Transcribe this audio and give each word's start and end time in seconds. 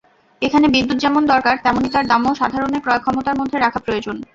এখানে 0.41 0.65
বিদ্যুৎ 0.67 0.97
যেমন 0.99 1.23
দরকার, 1.25 1.55
তেমনি 1.65 1.87
তার 1.89 2.05
দামও 2.07 2.39
সাধারণের 2.41 2.83
ক্রয়ক্ষমতার 2.85 3.39
মধ্যে 3.39 3.57
রাখা 3.57 3.79
প্রয়োজন। 3.85 4.15